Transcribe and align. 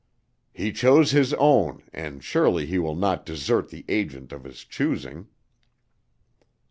"He 0.51 0.71
chose 0.71 1.11
his 1.11 1.31
own 1.35 1.83
and 1.93 2.23
surely 2.23 2.65
he 2.65 2.79
will 2.79 2.95
not 2.95 3.23
desert 3.23 3.69
the 3.69 3.85
agent 3.87 4.31
of 4.31 4.45
his 4.45 4.65
choosing." 4.65 5.27